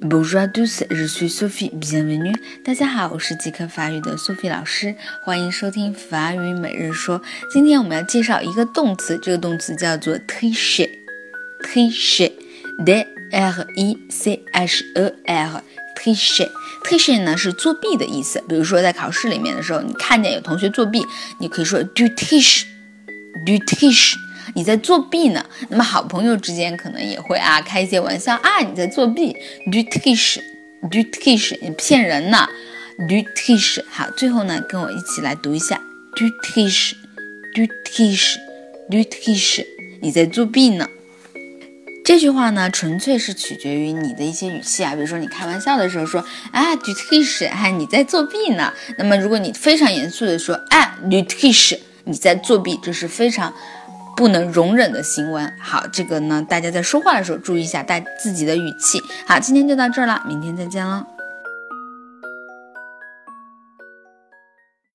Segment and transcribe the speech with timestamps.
[0.00, 1.70] Bonjour à tous, je suis Sophie.
[1.70, 2.34] Bienvenue.
[2.64, 7.20] 大家好，我是即刻法语的 Sophie 老师，欢迎收听法语每日说。
[7.52, 10.88] 今天我们要介绍一个动词，这个动词叫做 tricher。
[11.64, 15.62] tricher，d r e c h e r。
[15.96, 16.48] tricher。
[16.84, 18.42] tricher 呢是作弊的意思。
[18.48, 21.04] 比如说在考试里面的时候，你看见有同学作弊，
[21.38, 24.14] 你可以说 du triche，du triche。
[24.54, 25.44] 你在作弊呢？
[25.68, 29.36] 那么好朋友之间可能也会啊开一些玩笑啊，你在作弊
[29.70, 32.48] ，du triche，du triche，你骗人呢
[33.08, 33.82] ，du triche。
[33.90, 35.80] 好，最后呢，跟我一起来读一下
[36.16, 39.66] ，du triche，du triche，du triche，
[40.00, 40.88] 你在作弊呢。
[42.04, 48.72] 这句话呢，纯粹是取决于你的一些语气啊，比如说你开玩笑的时候说啊，du triche，哎，你在作弊呢。
[48.96, 53.52] 那么如果你非常严肃的说啊，du triche，你在作弊，这是非常。
[54.18, 55.40] 不能容忍的行为。
[55.60, 59.00] 好，这个呢，大家在说话的时候注意一下大自己的语气。
[59.26, 61.06] 好，今天就到这儿了，明天再见了。